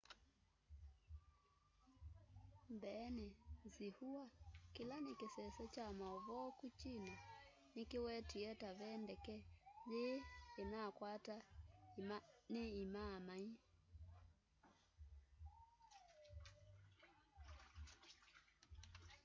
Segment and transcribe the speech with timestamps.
[2.75, 3.27] mbeeni
[3.75, 4.23] xinhua
[4.73, 7.13] kila nikisese kya mauvoo ku china
[7.75, 9.35] nikiwetie ta ve ndeke
[9.91, 10.19] yii
[10.61, 11.37] inakwata
[12.53, 13.47] ni imaamai